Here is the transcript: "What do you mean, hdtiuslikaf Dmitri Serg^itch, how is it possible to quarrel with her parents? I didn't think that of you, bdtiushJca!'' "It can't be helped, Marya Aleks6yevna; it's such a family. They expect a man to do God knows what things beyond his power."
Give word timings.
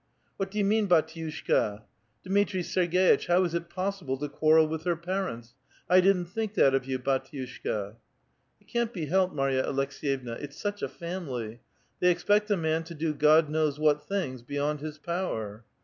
"What 0.37 0.49
do 0.49 0.57
you 0.57 0.65
mean, 0.65 0.87
hdtiuslikaf 0.87 1.83
Dmitri 2.23 2.61
Serg^itch, 2.63 3.27
how 3.27 3.43
is 3.43 3.53
it 3.53 3.69
possible 3.69 4.17
to 4.17 4.27
quarrel 4.27 4.67
with 4.67 4.83
her 4.83 4.95
parents? 4.95 5.53
I 5.87 6.01
didn't 6.01 6.25
think 6.25 6.55
that 6.55 6.73
of 6.73 6.85
you, 6.85 6.97
bdtiushJca!'' 6.97 7.97
"It 8.61 8.67
can't 8.67 8.93
be 8.93 9.05
helped, 9.05 9.35
Marya 9.35 9.63
Aleks6yevna; 9.63 10.41
it's 10.41 10.59
such 10.59 10.81
a 10.81 10.89
family. 10.89 11.59
They 11.99 12.09
expect 12.09 12.49
a 12.49 12.57
man 12.57 12.83
to 12.85 12.95
do 12.95 13.13
God 13.13 13.47
knows 13.47 13.77
what 13.79 14.07
things 14.07 14.41
beyond 14.41 14.79
his 14.79 14.97
power." 14.97 15.65